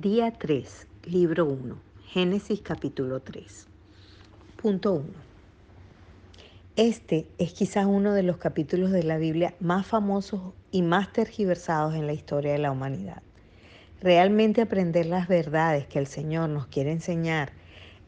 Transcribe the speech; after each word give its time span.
Día 0.00 0.30
3, 0.30 0.86
libro 1.04 1.44
1, 1.44 1.76
Génesis 2.06 2.62
capítulo 2.62 3.20
3. 3.20 3.66
Punto 4.56 4.94
1. 4.94 5.04
Este 6.76 7.26
es 7.36 7.52
quizás 7.52 7.84
uno 7.84 8.14
de 8.14 8.22
los 8.22 8.38
capítulos 8.38 8.90
de 8.90 9.02
la 9.02 9.18
Biblia 9.18 9.54
más 9.60 9.86
famosos 9.86 10.54
y 10.70 10.80
más 10.80 11.12
tergiversados 11.12 11.94
en 11.94 12.06
la 12.06 12.14
historia 12.14 12.52
de 12.52 12.58
la 12.58 12.70
humanidad. 12.70 13.20
Realmente 14.00 14.62
aprender 14.62 15.04
las 15.04 15.28
verdades 15.28 15.86
que 15.88 15.98
el 15.98 16.06
Señor 16.06 16.48
nos 16.48 16.68
quiere 16.68 16.90
enseñar 16.90 17.52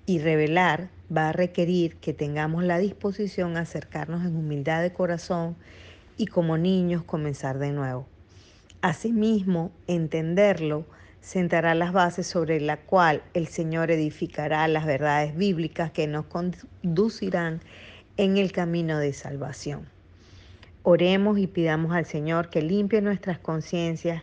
y 0.07 0.21
revelar 0.21 0.89
va 1.15 1.29
a 1.29 1.33
requerir 1.33 1.97
que 1.97 2.15
tengamos 2.15 2.65
la 2.65 2.79
disposición 2.79 3.59
a 3.59 3.61
acercarnos 3.61 4.25
en 4.25 4.37
humildad 4.37 4.81
de 4.81 4.95
corazón 4.95 5.55
y 6.17 6.29
como 6.29 6.57
niños 6.57 7.05
comenzar 7.05 7.59
de 7.59 7.73
nuevo. 7.73 8.07
Asimismo, 8.81 9.71
entenderlo 9.87 10.87
sentará 11.25 11.75
las 11.75 11.95
bases 11.95 12.27
sobre 12.27 12.61
la 12.61 12.77
cual 12.77 13.23
el 13.33 13.47
Señor 13.47 13.91
edificará 13.91 14.69
las 14.69 14.85
verdades 14.85 15.35
bíblicas 15.35 15.91
que 15.91 16.07
nos 16.07 16.27
conducirán 16.27 17.61
en 18.19 18.37
el 18.37 18.53
camino 18.53 18.99
de 18.99 19.15
salvación. 19.15 19.89
Oremos 20.83 21.39
y 21.39 21.47
pidamos 21.47 21.93
al 21.93 22.05
Señor 22.05 22.51
que 22.51 22.61
limpie 22.61 23.01
nuestras 23.01 23.39
conciencias 23.39 24.23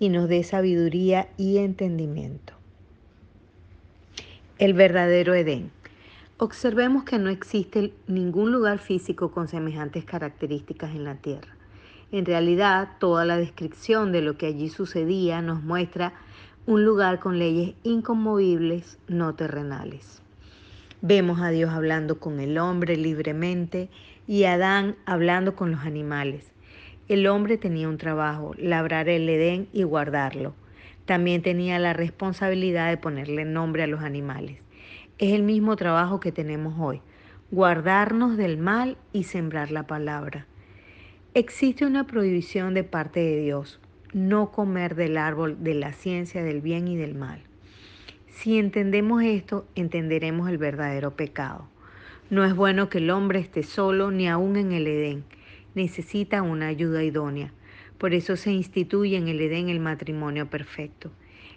y 0.00 0.08
nos 0.08 0.28
dé 0.28 0.42
sabiduría 0.42 1.28
y 1.36 1.58
entendimiento. 1.58 2.54
El 4.58 4.74
verdadero 4.74 5.34
Edén. 5.34 5.70
Observemos 6.36 7.04
que 7.04 7.18
no 7.18 7.30
existe 7.30 7.92
ningún 8.08 8.50
lugar 8.50 8.80
físico 8.80 9.30
con 9.30 9.46
semejantes 9.46 10.04
características 10.04 10.90
en 10.90 11.04
la 11.04 11.14
tierra. 11.14 11.59
En 12.12 12.26
realidad, 12.26 12.88
toda 12.98 13.24
la 13.24 13.36
descripción 13.36 14.10
de 14.10 14.20
lo 14.20 14.36
que 14.36 14.46
allí 14.46 14.68
sucedía 14.68 15.42
nos 15.42 15.62
muestra 15.62 16.12
un 16.66 16.84
lugar 16.84 17.20
con 17.20 17.38
leyes 17.38 17.74
inconmovibles, 17.84 18.98
no 19.06 19.34
terrenales. 19.34 20.20
Vemos 21.02 21.40
a 21.40 21.50
Dios 21.50 21.70
hablando 21.70 22.18
con 22.18 22.40
el 22.40 22.58
hombre 22.58 22.96
libremente 22.96 23.88
y 24.26 24.44
a 24.44 24.54
Adán 24.54 24.96
hablando 25.06 25.54
con 25.54 25.70
los 25.70 25.80
animales. 25.80 26.52
El 27.08 27.26
hombre 27.26 27.58
tenía 27.58 27.88
un 27.88 27.96
trabajo, 27.96 28.54
labrar 28.58 29.08
el 29.08 29.28
Edén 29.28 29.68
y 29.72 29.84
guardarlo. 29.84 30.54
También 31.06 31.42
tenía 31.42 31.78
la 31.78 31.92
responsabilidad 31.92 32.90
de 32.90 32.96
ponerle 32.96 33.44
nombre 33.44 33.84
a 33.84 33.86
los 33.86 34.02
animales. 34.02 34.58
Es 35.18 35.32
el 35.32 35.42
mismo 35.42 35.76
trabajo 35.76 36.20
que 36.20 36.32
tenemos 36.32 36.74
hoy, 36.78 37.02
guardarnos 37.50 38.36
del 38.36 38.58
mal 38.58 38.96
y 39.12 39.24
sembrar 39.24 39.70
la 39.70 39.86
palabra. 39.86 40.46
Existe 41.32 41.86
una 41.86 42.08
prohibición 42.08 42.74
de 42.74 42.82
parte 42.82 43.20
de 43.20 43.40
Dios, 43.40 43.78
no 44.12 44.50
comer 44.50 44.96
del 44.96 45.16
árbol 45.16 45.62
de 45.62 45.74
la 45.74 45.92
ciencia 45.92 46.42
del 46.42 46.60
bien 46.60 46.88
y 46.88 46.96
del 46.96 47.14
mal. 47.14 47.40
Si 48.26 48.58
entendemos 48.58 49.22
esto, 49.22 49.64
entenderemos 49.76 50.50
el 50.50 50.58
verdadero 50.58 51.12
pecado. 51.12 51.68
No 52.30 52.44
es 52.44 52.56
bueno 52.56 52.88
que 52.88 52.98
el 52.98 53.10
hombre 53.10 53.38
esté 53.38 53.62
solo 53.62 54.10
ni 54.10 54.26
aún 54.26 54.56
en 54.56 54.72
el 54.72 54.88
Edén. 54.88 55.22
Necesita 55.76 56.42
una 56.42 56.66
ayuda 56.66 57.04
idónea. 57.04 57.52
Por 57.96 58.12
eso 58.12 58.34
se 58.34 58.50
instituye 58.50 59.16
en 59.16 59.28
el 59.28 59.40
Edén 59.40 59.68
el 59.68 59.78
matrimonio 59.78 60.50
perfecto. 60.50 61.12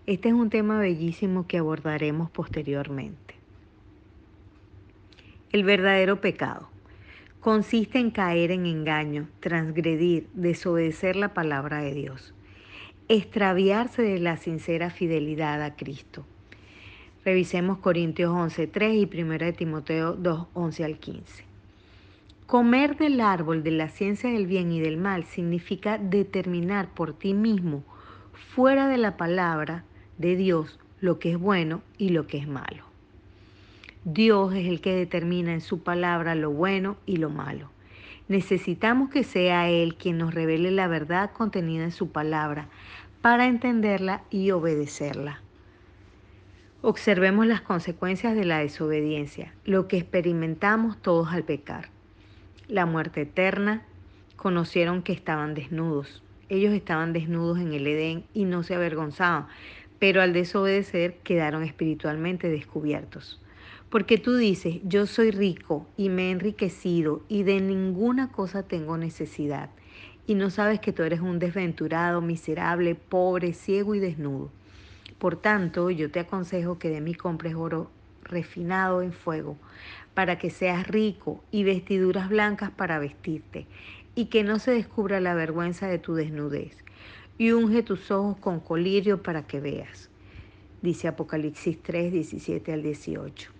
Este 0.05 0.29
es 0.29 0.35
un 0.35 0.51
tema 0.51 0.77
bellísimo 0.77 1.47
que 1.47 1.57
abordaremos 1.57 2.29
posteriormente. 2.29 3.33
El 5.51 5.63
verdadero 5.63 6.21
pecado 6.21 6.72
consiste 7.43 7.99
en 7.99 8.09
caer 8.09 8.51
en 8.51 8.65
engaño, 8.65 9.27
transgredir, 9.41 10.29
desobedecer 10.33 11.17
la 11.17 11.33
palabra 11.33 11.81
de 11.81 11.93
Dios, 11.93 12.33
extraviarse 13.09 14.01
de 14.01 14.17
la 14.19 14.37
sincera 14.37 14.89
fidelidad 14.89 15.61
a 15.61 15.75
Cristo. 15.75 16.25
Revisemos 17.25 17.79
Corintios 17.79 18.31
11.3 18.31 19.13
y 19.13 19.21
1 19.21 19.53
Timoteo 19.55 20.17
2.11 20.17 20.85
al 20.85 20.97
15. 20.99 21.43
Comer 22.45 22.95
del 22.95 23.19
árbol 23.19 23.61
de 23.61 23.71
la 23.71 23.89
ciencia 23.89 24.31
del 24.31 24.47
bien 24.47 24.71
y 24.71 24.79
del 24.79 24.95
mal 24.95 25.25
significa 25.25 25.97
determinar 25.97 26.93
por 26.93 27.11
ti 27.11 27.33
mismo, 27.33 27.83
fuera 28.55 28.87
de 28.87 28.97
la 28.97 29.17
palabra 29.17 29.83
de 30.17 30.37
Dios, 30.37 30.79
lo 31.01 31.19
que 31.19 31.31
es 31.31 31.37
bueno 31.37 31.81
y 31.97 32.09
lo 32.09 32.25
que 32.25 32.37
es 32.37 32.47
malo. 32.47 32.92
Dios 34.05 34.53
es 34.53 34.67
el 34.67 34.81
que 34.81 34.93
determina 34.93 35.53
en 35.53 35.61
su 35.61 35.81
palabra 35.81 36.35
lo 36.35 36.51
bueno 36.51 36.97
y 37.05 37.17
lo 37.17 37.29
malo. 37.29 37.69
Necesitamos 38.27 39.09
que 39.09 39.23
sea 39.23 39.69
Él 39.69 39.95
quien 39.95 40.17
nos 40.17 40.33
revele 40.33 40.71
la 40.71 40.87
verdad 40.87 41.31
contenida 41.31 41.85
en 41.85 41.91
su 41.91 42.11
palabra 42.11 42.67
para 43.21 43.45
entenderla 43.45 44.23
y 44.29 44.51
obedecerla. 44.51 45.41
Observemos 46.81 47.47
las 47.47 47.61
consecuencias 47.61 48.35
de 48.35 48.43
la 48.43 48.59
desobediencia, 48.59 49.53
lo 49.63 49.87
que 49.87 49.99
experimentamos 49.99 51.01
todos 51.01 51.29
al 51.29 51.43
pecar. 51.43 51.87
La 52.67 52.85
muerte 52.85 53.21
eterna, 53.21 53.83
conocieron 54.35 55.01
que 55.03 55.13
estaban 55.13 55.53
desnudos. 55.53 56.21
Ellos 56.49 56.73
estaban 56.73 57.13
desnudos 57.13 57.59
en 57.59 57.71
el 57.71 57.87
Edén 57.87 58.25
y 58.33 58.43
no 58.43 58.63
se 58.63 58.75
avergonzaban, 58.75 59.47
pero 59.99 60.21
al 60.21 60.33
desobedecer 60.33 61.19
quedaron 61.23 61.63
espiritualmente 61.63 62.49
descubiertos. 62.49 63.39
Porque 63.93 64.17
tú 64.17 64.35
dices, 64.35 64.79
yo 64.85 65.05
soy 65.05 65.29
rico 65.29 65.87
y 65.97 66.09
me 66.09 66.23
he 66.23 66.31
enriquecido 66.31 67.21
y 67.29 67.43
de 67.43 67.61
ninguna 67.61 68.31
cosa 68.31 68.63
tengo 68.63 68.97
necesidad. 68.97 69.69
Y 70.25 70.33
no 70.33 70.49
sabes 70.49 70.79
que 70.79 70.91
tú 70.91 71.03
eres 71.03 71.19
un 71.19 71.37
desventurado, 71.37 72.19
miserable, 72.19 72.95
pobre, 72.95 73.53
ciego 73.53 73.93
y 73.93 73.99
desnudo. 73.99 74.49
Por 75.19 75.35
tanto, 75.35 75.91
yo 75.91 76.09
te 76.09 76.21
aconsejo 76.21 76.79
que 76.79 76.89
de 76.89 77.01
mí 77.01 77.13
compres 77.13 77.53
oro 77.53 77.91
refinado 78.23 79.03
en 79.03 79.13
fuego, 79.13 79.57
para 80.15 80.39
que 80.39 80.49
seas 80.49 80.87
rico 80.87 81.43
y 81.51 81.63
vestiduras 81.63 82.29
blancas 82.29 82.71
para 82.71 82.97
vestirte, 82.97 83.67
y 84.15 84.25
que 84.25 84.43
no 84.43 84.57
se 84.57 84.71
descubra 84.71 85.19
la 85.19 85.35
vergüenza 85.35 85.85
de 85.85 85.99
tu 85.99 86.15
desnudez. 86.15 86.75
Y 87.37 87.51
unge 87.51 87.83
tus 87.83 88.09
ojos 88.09 88.37
con 88.37 88.59
colirio 88.59 89.21
para 89.21 89.45
que 89.45 89.59
veas. 89.59 90.09
Dice 90.81 91.07
Apocalipsis 91.07 91.79
3, 91.83 92.11
17 92.11 92.73
al 92.73 92.81
18. 92.81 93.52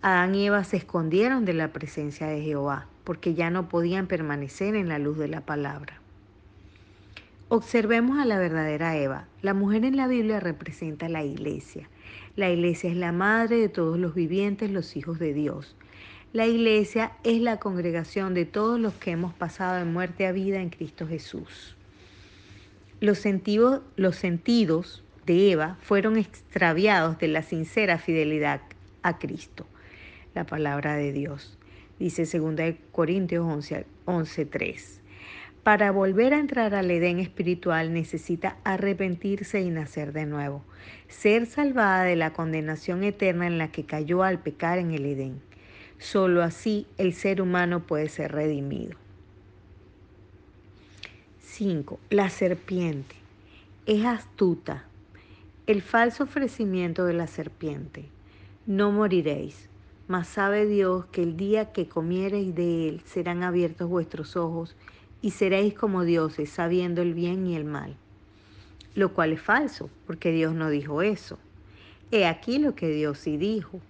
Adán 0.00 0.36
y 0.36 0.46
Eva 0.46 0.62
se 0.62 0.76
escondieron 0.76 1.44
de 1.44 1.54
la 1.54 1.72
presencia 1.72 2.28
de 2.28 2.40
Jehová 2.40 2.86
porque 3.02 3.34
ya 3.34 3.50
no 3.50 3.68
podían 3.68 4.06
permanecer 4.06 4.76
en 4.76 4.88
la 4.88 5.00
luz 5.00 5.18
de 5.18 5.26
la 5.26 5.40
palabra. 5.40 6.00
Observemos 7.48 8.16
a 8.18 8.24
la 8.24 8.38
verdadera 8.38 8.96
Eva. 8.96 9.26
La 9.42 9.54
mujer 9.54 9.84
en 9.84 9.96
la 9.96 10.06
Biblia 10.06 10.38
representa 10.38 11.08
la 11.08 11.24
iglesia. 11.24 11.88
La 12.36 12.48
iglesia 12.48 12.90
es 12.90 12.96
la 12.96 13.10
madre 13.10 13.56
de 13.56 13.68
todos 13.68 13.98
los 13.98 14.14
vivientes, 14.14 14.70
los 14.70 14.96
hijos 14.96 15.18
de 15.18 15.34
Dios. 15.34 15.74
La 16.32 16.46
iglesia 16.46 17.12
es 17.24 17.40
la 17.40 17.58
congregación 17.58 18.34
de 18.34 18.44
todos 18.44 18.78
los 18.78 18.94
que 18.94 19.10
hemos 19.10 19.34
pasado 19.34 19.78
de 19.78 19.84
muerte 19.84 20.28
a 20.28 20.32
vida 20.32 20.60
en 20.60 20.70
Cristo 20.70 21.08
Jesús. 21.08 21.74
Los 23.00 23.18
sentidos, 23.18 23.80
los 23.96 24.14
sentidos 24.14 25.02
de 25.26 25.50
Eva 25.50 25.76
fueron 25.80 26.18
extraviados 26.18 27.18
de 27.18 27.26
la 27.26 27.42
sincera 27.42 27.98
fidelidad 27.98 28.60
a 29.02 29.18
Cristo 29.18 29.66
la 30.34 30.44
palabra 30.44 30.96
de 30.96 31.12
Dios. 31.12 31.58
Dice 31.98 32.24
2 32.26 32.74
Corintios 32.92 33.44
11, 33.44 33.86
11.3. 34.06 35.00
Para 35.62 35.90
volver 35.90 36.32
a 36.32 36.38
entrar 36.38 36.74
al 36.74 36.90
Edén 36.90 37.18
espiritual 37.18 37.92
necesita 37.92 38.56
arrepentirse 38.64 39.60
y 39.60 39.70
nacer 39.70 40.12
de 40.12 40.24
nuevo, 40.24 40.64
ser 41.08 41.46
salvada 41.46 42.04
de 42.04 42.16
la 42.16 42.32
condenación 42.32 43.04
eterna 43.04 43.46
en 43.46 43.58
la 43.58 43.70
que 43.70 43.84
cayó 43.84 44.22
al 44.22 44.38
pecar 44.40 44.78
en 44.78 44.92
el 44.92 45.04
Edén. 45.04 45.42
Solo 45.98 46.42
así 46.42 46.86
el 46.96 47.12
ser 47.12 47.42
humano 47.42 47.80
puede 47.86 48.08
ser 48.08 48.32
redimido. 48.32 48.96
5. 51.40 51.98
La 52.10 52.30
serpiente 52.30 53.16
es 53.84 54.04
astuta. 54.04 54.84
El 55.66 55.82
falso 55.82 56.24
ofrecimiento 56.24 57.04
de 57.04 57.14
la 57.14 57.26
serpiente. 57.26 58.04
No 58.64 58.92
moriréis. 58.92 59.68
Mas 60.08 60.26
sabe 60.26 60.66
Dios 60.66 61.04
que 61.12 61.22
el 61.22 61.36
día 61.36 61.70
que 61.72 61.86
comiereis 61.86 62.54
de 62.54 62.88
él 62.88 63.02
serán 63.04 63.42
abiertos 63.42 63.90
vuestros 63.90 64.36
ojos 64.36 64.74
y 65.20 65.32
seréis 65.32 65.74
como 65.74 66.04
dioses, 66.04 66.48
sabiendo 66.48 67.02
el 67.02 67.12
bien 67.12 67.46
y 67.46 67.56
el 67.56 67.64
mal. 67.64 67.94
Lo 68.94 69.12
cual 69.12 69.32
es 69.32 69.42
falso, 69.42 69.90
porque 70.06 70.32
Dios 70.32 70.54
no 70.54 70.70
dijo 70.70 71.02
eso. 71.02 71.38
He 72.10 72.26
aquí 72.26 72.58
lo 72.58 72.74
que 72.74 72.88
Dios 72.88 73.18
sí 73.18 73.36
dijo. 73.36 73.80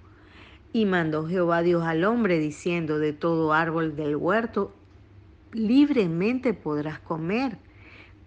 Y 0.73 0.87
mandó 0.87 1.26
Jehová 1.29 1.62
Dios 1.62 1.85
al 1.85 2.05
hombre 2.05 2.41
diciendo, 2.41 2.99
de 2.99 3.12
todo 3.12 3.53
árbol 3.53 3.94
del 3.94 4.17
huerto 4.17 4.75
libremente 5.53 6.53
podrás 6.53 6.99
comer, 6.99 7.59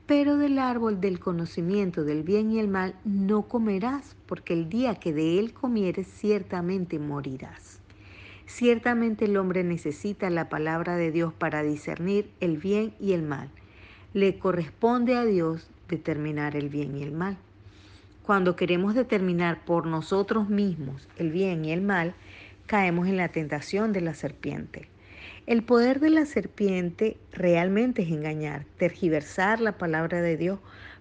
pero 0.07 0.37
del 0.37 0.59
árbol 0.59 1.01
del 1.01 1.19
conocimiento 1.19 2.03
del 2.03 2.23
bien 2.23 2.51
y 2.51 2.59
el 2.59 2.67
mal 2.67 2.95
no 3.03 3.43
comerás, 3.43 4.15
porque 4.25 4.53
el 4.53 4.69
día 4.69 4.95
que 4.95 5.13
de 5.13 5.39
él 5.39 5.53
comieres 5.53 6.07
ciertamente 6.07 6.99
morirás. 6.99 7.80
Ciertamente 8.53 9.25
el 9.25 9.37
hombre 9.37 9.63
necesita 9.63 10.29
la 10.29 10.49
palabra 10.49 10.97
de 10.97 11.09
Dios 11.09 11.31
para 11.31 11.63
discernir 11.63 12.29
el 12.41 12.57
bien 12.57 12.93
y 12.99 13.13
el 13.13 13.23
mal. 13.23 13.49
Le 14.13 14.37
corresponde 14.39 15.15
a 15.15 15.23
Dios 15.23 15.71
determinar 15.87 16.57
el 16.57 16.67
bien 16.67 16.97
y 16.97 17.01
el 17.01 17.13
mal. 17.13 17.37
cuando 18.23 18.57
queremos 18.57 18.93
determinar 18.93 19.63
por 19.63 19.87
nosotros 19.87 20.49
mismos 20.49 21.07
el 21.17 21.31
bien 21.31 21.63
y 21.63 21.71
el 21.71 21.81
mal, 21.81 22.13
caemos 22.67 23.07
en 23.07 23.15
la 23.15 23.29
tentación 23.29 23.93
de 23.93 24.01
la 24.01 24.13
serpiente. 24.13 24.89
El 25.47 25.63
poder 25.63 26.01
de 26.01 26.09
la 26.09 26.25
serpiente 26.25 27.17
realmente 27.31 28.03
es 28.03 28.09
engañar, 28.09 28.65
tergiversar 28.77 29.61
la 29.61 29.77
palabra 29.77 30.21
de 30.21 30.35
Dios 30.35 30.59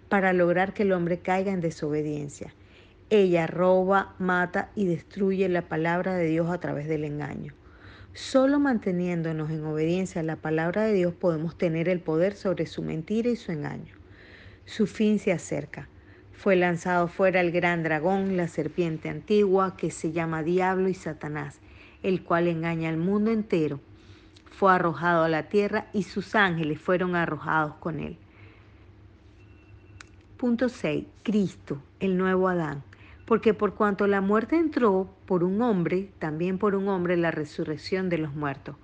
para 0.08 0.32
lograr 0.32 0.73
que 0.73 0.85
el 0.85 0.93
hombre 0.93 1.19
caiga 1.19 1.53
en 1.53 1.61
desobediencia. 1.61 2.55
Ella 3.11 3.47
roba, 3.47 4.15
mata 4.19 4.71
y 4.77 4.87
destruye 4.87 5.49
la 5.49 5.62
palabra 5.62 6.15
de 6.15 6.27
Dios 6.27 6.49
a 6.49 6.59
través 6.59 6.89
del 6.89 7.05
engaño. 7.05 7.53
Solo 8.15 8.59
manteniéndonos 8.59 9.51
en 9.51 9.65
obediencia 9.65 10.21
a 10.21 10.25
la 10.25 10.37
palabra 10.37 10.85
de 10.85 10.93
Dios 10.93 11.15
podemos 11.15 11.59
tener 11.59 11.89
el 11.89 12.01
poder 12.01 12.35
sobre 12.35 12.67
su 12.67 12.83
mentira 12.83 13.29
y 13.29 13.37
su 13.37 13.53
engaño. 13.53 13.95
Su 14.65 14.87
fin 14.87 15.19
se 15.19 15.33
acerca. 15.33 15.89
Fue 16.33 16.57
lanzado 16.57 17.09
fuera 17.09 17.41
el 17.41 17.51
gran 17.51 17.83
dragón, 17.83 18.37
la 18.37 18.49
serpiente 18.49 19.09
antigua, 19.09 19.77
que 19.77 19.91
se 19.91 20.13
llama 20.13 20.43
Diablo 20.43 20.89
y 20.89 20.95
Satanás, 20.95 21.61
el 22.03 22.23
cual 22.23 22.49
engaña 22.49 22.89
al 22.89 22.97
mundo 22.97 23.31
entero 23.31 23.81
fue 24.61 24.75
arrojado 24.75 25.25
a 25.25 25.29
la 25.31 25.45
tierra 25.45 25.87
y 25.95 26.03
sus 26.03 26.35
ángeles 26.35 26.79
fueron 26.79 27.17
arrojados 27.17 27.77
con 27.77 27.99
él. 27.99 28.19
Punto 30.37 30.69
6. 30.69 31.06
Cristo, 31.23 31.83
el 31.99 32.19
nuevo 32.19 32.47
Adán. 32.47 32.83
Porque 33.31 33.55
por 33.55 33.75
cuanto 33.77 34.09
la 34.09 34.21
muerte 34.21 34.56
entró 34.56 35.09
por 35.25 35.44
un 35.44 35.62
hombre, 35.62 36.09
también 36.19 36.59
por 36.59 36.75
un 36.75 36.88
hombre 36.88 37.17
la 37.17 37.31
resurrección 37.31 38.09
de 38.09 38.19
los 38.19 38.35
muertos. 38.35 38.75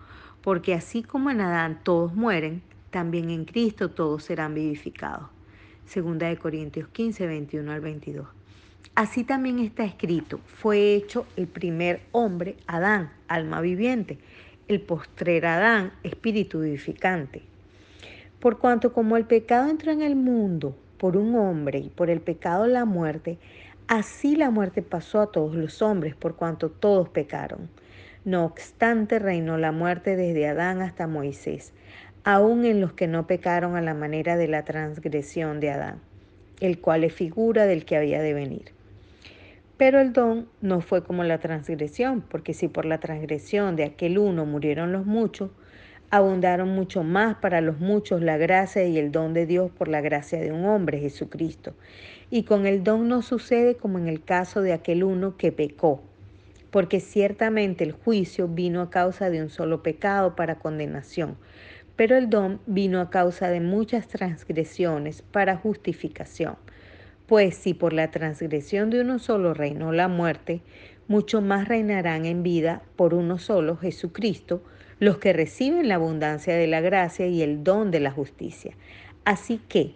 Porque 0.41 0.73
así 0.73 1.03
como 1.03 1.31
en 1.31 1.41
Adán 1.41 1.81
todos 1.83 2.15
mueren, 2.15 2.63
también 2.91 3.31
en 3.31 3.45
Cristo 3.45 3.91
todos 3.91 4.23
serán 4.23 4.55
vivificados. 4.55 5.31
Segunda 5.85 6.29
de 6.29 6.37
Corintios 6.37 6.87
15, 6.91 7.27
21 7.27 7.73
al 7.73 7.81
22. 7.81 8.29
Así 8.95 9.25
también 9.25 9.59
está 9.59 9.85
escrito, 9.85 10.39
fue 10.47 10.95
hecho 10.95 11.27
el 11.35 11.49
primer 11.49 12.03
hombre, 12.13 12.55
Adán, 12.69 13.11
alma 13.27 13.61
viviente, 13.61 14.17
el 14.69 14.81
postrer 14.81 15.45
Adán, 15.45 15.93
espíritu 16.05 16.61
vivificante. 16.61 17.43
Por 18.39 18.59
cuanto 18.59 18.93
como 18.93 19.17
el 19.17 19.25
pecado 19.25 19.69
entró 19.69 19.91
en 19.91 20.03
el 20.03 20.15
mundo 20.15 20.77
por 20.99 21.17
un 21.17 21.35
hombre 21.35 21.81
y 21.81 21.89
por 21.89 22.11
el 22.11 22.21
pecado 22.21 22.69
la 22.69 22.85
muerte, 22.85 23.39
así 23.89 24.37
la 24.37 24.51
muerte 24.51 24.83
pasó 24.83 25.21
a 25.21 25.33
todos 25.33 25.55
los 25.55 25.83
hombres 25.83 26.15
por 26.15 26.37
cuanto 26.37 26.71
todos 26.71 27.09
pecaron. 27.09 27.69
No 28.25 28.45
obstante, 28.45 29.19
reinó 29.19 29.57
la 29.57 29.73
muerte 29.73 30.17
desde 30.17 30.49
Adán 30.49 30.83
hasta 30.83 31.07
Moisés, 31.07 31.73
aun 32.25 32.65
en 32.65 32.81
los 32.81 32.93
que 32.93 33.07
no 33.07 33.27
pecaron 33.27 33.77
a 33.77 33.81
la 33.81 33.95
manera 33.95 34.37
de 34.37 34.49
la 34.49 34.65
transgresión 34.65 35.61
de 35.61 35.71
Adán, 35.71 36.01
el 36.61 36.81
cual 36.81 37.05
es 37.05 37.15
figura 37.15 37.67
del 37.67 37.85
que 37.85 37.97
había 37.97 38.21
de 38.21 38.35
venir. 38.35 38.73
Pero 39.77 40.01
el 40.01 40.13
don 40.13 40.49
no 40.61 40.81
fue 40.81 41.05
como 41.05 41.23
la 41.23 41.39
transgresión, 41.39 42.23
porque 42.23 42.55
si 42.55 42.67
por 42.67 42.85
la 42.85 42.99
transgresión 42.99 43.77
de 43.77 43.85
aquel 43.85 44.19
uno 44.19 44.47
murieron 44.47 44.91
los 44.91 45.07
muchos, 45.07 45.51
abundaron 46.11 46.69
mucho 46.69 47.03
más 47.03 47.37
para 47.37 47.61
los 47.61 47.81
muchos 47.81 48.23
la 48.23 48.37
gracia 48.37 48.85
y 48.87 48.99
el 48.99 49.13
don 49.13 49.35
de 49.35 49.47
Dios 49.47 49.71
por 49.71 49.89
la 49.89 50.01
gracia 50.01 50.41
de 50.41 50.53
un 50.53 50.65
hombre, 50.65 51.01
Jesucristo. 51.01 51.75
Y 52.31 52.45
con 52.45 52.67
el 52.67 52.85
don 52.85 53.09
no 53.09 53.23
sucede 53.23 53.77
como 53.77 53.99
en 53.99 54.09
el 54.09 54.23
caso 54.23 54.63
de 54.63 54.73
aquel 54.73 55.05
uno 55.05 55.37
que 55.37 55.53
pecó, 55.53 56.03
porque 56.71 57.01
ciertamente 57.01 57.85
el 57.85 57.93
juicio 57.93 58.49
vino 58.49 58.81
a 58.83 58.91
causa 58.91 59.31
de 59.31 59.43
un 59.43 59.51
solo 59.51 59.83
pecado 59.83 60.37
para 60.37 60.59
condenación, 60.59 61.37
pero 61.97 62.17
el 62.17 62.29
don 62.29 62.61
vino 62.67 63.01
a 63.01 63.11
causa 63.11 63.49
de 63.49 63.61
muchas 63.61 64.09
transgresiones 64.09 65.23
para 65.23 65.57
justificación. 65.57 66.57
Pues 67.27 67.57
si 67.57 67.75
por 67.75 67.93
la 67.93 68.11
transgresión 68.11 68.91
de 68.91 69.01
uno 69.01 69.19
solo 69.19 69.55
reinó 69.55 69.93
la 69.93 70.07
muerte, 70.07 70.61
mucho 71.09 71.41
más 71.41 71.67
reinarán 71.67 72.25
en 72.25 72.43
vida 72.43 72.83
por 72.97 73.15
uno 73.15 73.39
solo, 73.39 73.77
Jesucristo, 73.77 74.63
los 74.99 75.19
que 75.19 75.33
reciben 75.33 75.89
la 75.89 75.97
abundancia 75.97 76.57
de 76.57 76.67
la 76.67 76.81
gracia 76.81 77.27
y 77.27 77.43
el 77.43 77.65
don 77.65 77.91
de 77.91 78.01
la 78.01 78.11
justicia. 78.11 78.75
Así 79.25 79.61
que, 79.69 79.95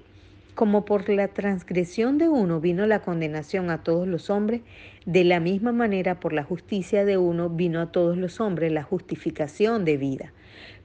como 0.54 0.84
por 0.84 1.08
la 1.08 1.28
transgresión 1.28 2.18
de 2.18 2.28
uno 2.28 2.60
vino 2.60 2.86
la 2.86 3.00
condenación 3.00 3.70
a 3.70 3.82
todos 3.82 4.06
los 4.06 4.28
hombres, 4.28 4.60
de 5.06 5.24
la 5.24 5.40
misma 5.40 5.72
manera 5.72 6.20
por 6.20 6.32
la 6.32 6.44
justicia 6.44 7.04
de 7.04 7.16
uno 7.16 7.48
vino 7.48 7.80
a 7.80 7.92
todos 7.92 8.16
los 8.16 8.40
hombres 8.40 8.72
la 8.72 8.82
justificación 8.82 9.84
de 9.84 9.96
vida. 9.96 10.32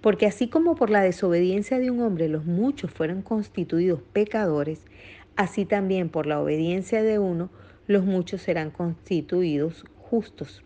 Porque 0.02 0.28
así 0.28 0.48
como 0.48 0.76
por 0.76 0.90
la 0.90 1.02
desobediencia 1.02 1.80
de 1.80 1.92
un 1.92 2.02
hombre 2.02 2.30
los 2.30 2.46
muchos 2.46 2.92
fueron 2.92 3.22
constituidos 3.22 4.02
pecadores, 4.14 4.86
Así 5.36 5.66
también 5.66 6.08
por 6.08 6.28
la 6.28 6.40
obediencia 6.40 7.04
de 7.04 7.20
uno, 7.20 7.50
los 7.88 8.06
muchos 8.06 8.42
serán 8.42 8.72
constituidos 8.72 9.84
justos. 9.98 10.65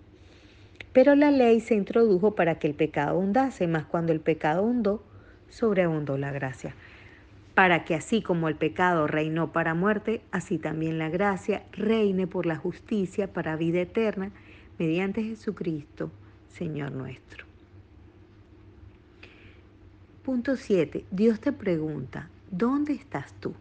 Pero 0.94 1.15
la 1.15 1.31
ley 1.31 1.59
se 1.59 1.75
introdujo 1.75 2.36
para 2.36 2.59
que 2.59 2.68
el 2.68 2.74
pecado 2.74 3.12
abundase, 3.12 3.68
más 3.68 3.86
cuando 3.86 4.12
el 4.12 4.19
pecado 4.19 4.59
abundó, 4.59 5.03
sobreabundó 5.50 6.18
la 6.18 6.31
gracia. 6.31 6.75
Para 7.53 7.83
que 7.83 7.94
así 7.94 8.21
como 8.21 8.47
el 8.47 8.56
pecado 8.56 9.06
reinó 9.06 9.51
para 9.51 9.74
muerte, 9.74 10.21
así 10.31 10.57
también 10.57 10.97
la 10.97 11.09
gracia 11.09 11.63
reine 11.71 12.25
por 12.25 12.45
la 12.45 12.56
justicia 12.56 13.31
para 13.31 13.56
vida 13.56 13.81
eterna, 13.81 14.31
mediante 14.77 15.24
Jesucristo, 15.24 16.09
Señor 16.47 16.91
nuestro. 16.91 17.45
Punto 20.24 20.56
7. 20.56 21.06
Dios 21.12 21.39
te 21.39 21.51
pregunta, 21.51 22.30
¿dónde 22.50 22.94
estás 22.94 23.33
tú? 23.39 23.53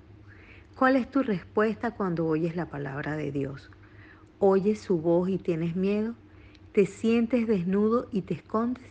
¿Cuál 0.76 0.96
es 0.96 1.10
tu 1.10 1.22
respuesta 1.22 1.90
cuando 1.90 2.26
oyes 2.26 2.54
la 2.54 2.66
palabra 2.66 3.16
de 3.16 3.32
Dios? 3.32 3.70
¿Oyes 4.38 4.80
su 4.80 5.00
voz 5.00 5.28
y 5.28 5.38
tienes 5.38 5.74
miedo? 5.74 6.14
¿Te 6.72 6.84
sientes 6.86 7.46
desnudo 7.46 8.08
y 8.12 8.22
te 8.22 8.34
escondes? 8.34 8.84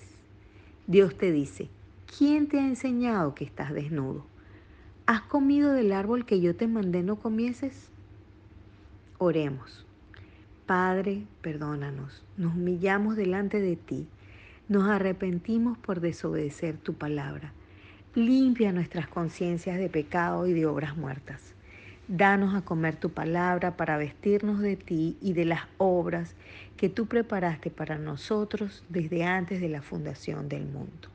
Dios 0.87 1.15
te 1.15 1.31
dice, 1.31 1.69
¿quién 2.17 2.47
te 2.47 2.59
ha 2.59 2.67
enseñado 2.67 3.35
que 3.35 3.45
estás 3.45 3.71
desnudo? 3.73 4.25
¿Has 5.05 5.21
comido 5.21 5.71
del 5.71 5.91
árbol 5.91 6.25
que 6.25 6.41
yo 6.41 6.55
te 6.55 6.67
mandé 6.67 7.03
no 7.03 7.17
comieses? 7.17 7.89
Oremos. 9.19 9.85
Padre, 10.65 11.25
perdónanos. 11.41 12.25
Nos 12.35 12.55
humillamos 12.55 13.15
delante 13.15 13.61
de 13.61 13.75
ti. 13.75 14.07
Nos 14.67 14.89
arrepentimos 14.89 15.77
por 15.77 16.01
desobedecer 16.01 16.77
tu 16.77 16.95
palabra. 16.95 17.53
Limpia 18.15 18.73
nuestras 18.73 19.07
conciencias 19.07 19.77
de 19.77 19.87
pecado 19.87 20.47
y 20.47 20.53
de 20.53 20.65
obras 20.65 20.97
muertas. 20.97 21.53
Danos 22.07 22.55
a 22.55 22.61
comer 22.61 22.95
tu 22.95 23.09
palabra 23.09 23.75
para 23.75 23.97
vestirnos 23.97 24.59
de 24.59 24.77
ti 24.77 25.17
y 25.21 25.33
de 25.33 25.45
las 25.45 25.63
obras 25.77 26.35
que 26.77 26.87
tú 26.87 27.07
preparaste 27.07 27.69
para 27.69 27.97
nosotros 27.97 28.83
desde 28.87 29.25
antes 29.25 29.59
de 29.59 29.67
la 29.67 29.81
fundación 29.81 30.47
del 30.47 30.65
mundo. 30.65 31.09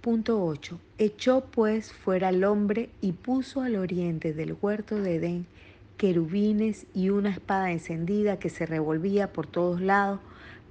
Punto 0.00 0.42
8. 0.42 0.80
Echó 0.96 1.44
pues 1.44 1.92
fuera 1.92 2.28
al 2.28 2.44
hombre 2.44 2.88
y 3.02 3.12
puso 3.12 3.60
al 3.60 3.76
oriente 3.76 4.32
del 4.32 4.56
huerto 4.58 4.96
de 4.96 5.16
Edén 5.16 5.46
querubines 5.98 6.86
y 6.94 7.10
una 7.10 7.30
espada 7.30 7.72
encendida 7.72 8.38
que 8.38 8.48
se 8.48 8.64
revolvía 8.64 9.32
por 9.32 9.46
todos 9.46 9.80
lados 9.80 10.20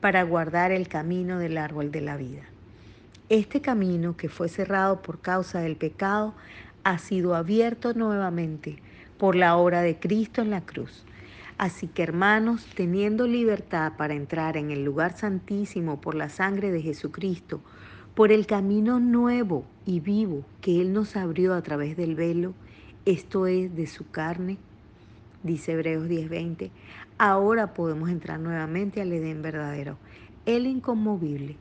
para 0.01 0.23
guardar 0.23 0.71
el 0.71 0.87
camino 0.87 1.37
del 1.37 1.57
árbol 1.57 1.91
de 1.91 2.01
la 2.01 2.17
vida. 2.17 2.43
Este 3.29 3.59
camino, 3.59 4.15
que 4.15 4.29
fue 4.29 4.47
cerrado 4.47 5.01
por 5.01 5.19
causa 5.19 5.59
del 5.59 5.75
pecado, 5.75 6.33
ha 6.87 6.99
sido 6.99 7.35
abierto 7.35 7.93
nuevamente 7.93 8.77
por 9.17 9.35
la 9.35 9.57
obra 9.57 9.81
de 9.81 9.99
Cristo 9.99 10.41
en 10.41 10.51
la 10.51 10.61
cruz. 10.61 11.03
Así 11.57 11.87
que 11.87 12.01
hermanos, 12.01 12.65
teniendo 12.75 13.27
libertad 13.27 13.91
para 13.97 14.13
entrar 14.13 14.55
en 14.55 14.71
el 14.71 14.85
lugar 14.85 15.17
santísimo 15.17 15.99
por 15.99 16.15
la 16.15 16.29
sangre 16.29 16.71
de 16.71 16.81
Jesucristo, 16.81 17.59
por 18.15 18.31
el 18.31 18.45
camino 18.45 19.01
nuevo 19.01 19.65
y 19.85 19.99
vivo 19.99 20.45
que 20.61 20.79
Él 20.79 20.93
nos 20.93 21.17
abrió 21.17 21.55
a 21.55 21.61
través 21.61 21.97
del 21.97 22.15
velo, 22.15 22.53
esto 23.03 23.47
es 23.47 23.75
de 23.75 23.85
su 23.85 24.09
carne, 24.09 24.57
dice 25.43 25.73
Hebreos 25.73 26.07
10:20, 26.07 26.71
ahora 27.17 27.73
podemos 27.73 28.09
entrar 28.09 28.39
nuevamente 28.39 29.01
al 29.01 29.11
Edén 29.11 29.41
verdadero, 29.41 29.97
el 30.45 30.65
inconmovible, 30.65 31.57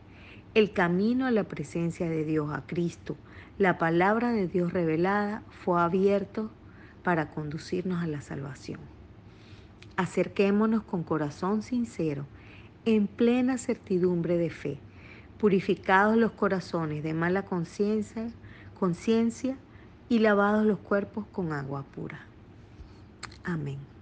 el 0.54 0.72
camino 0.72 1.26
a 1.26 1.32
la 1.32 1.42
presencia 1.42 2.08
de 2.08 2.24
Dios, 2.24 2.52
a 2.52 2.64
Cristo, 2.64 3.16
la 3.58 3.78
palabra 3.78 4.32
de 4.32 4.48
Dios 4.48 4.72
revelada 4.72 5.42
fue 5.48 5.80
abierto 5.80 6.50
para 7.02 7.30
conducirnos 7.30 8.02
a 8.02 8.06
la 8.06 8.20
salvación. 8.20 8.80
Acerquémonos 9.96 10.82
con 10.82 11.02
corazón 11.02 11.62
sincero, 11.62 12.26
en 12.84 13.06
plena 13.06 13.56
certidumbre 13.56 14.36
de 14.36 14.50
fe, 14.50 14.78
purificados 15.38 16.16
los 16.16 16.32
corazones 16.32 17.02
de 17.02 17.14
mala 17.14 17.44
conciencia, 17.46 18.28
conciencia 18.78 19.56
y 20.08 20.18
lavados 20.18 20.66
los 20.66 20.78
cuerpos 20.78 21.24
con 21.32 21.52
agua 21.52 21.82
pura. 21.94 22.26
Amén. 23.42 23.95